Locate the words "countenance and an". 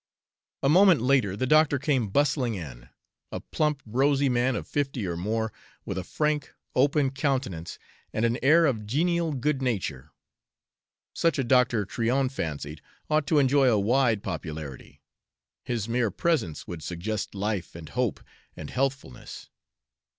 7.11-8.39